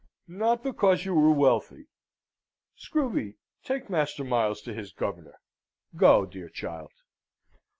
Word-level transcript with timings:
"not 0.27 0.63
because 0.63 1.05
you 1.05 1.13
are 1.15 1.31
wealthy! 1.31 1.85
Screwby, 2.75 3.35
take 3.63 3.87
Master 3.87 4.23
Miles 4.23 4.59
to 4.63 4.73
his 4.73 4.91
governor. 4.93 5.39
Go, 5.95 6.25
dear 6.25 6.49
child. 6.49 6.89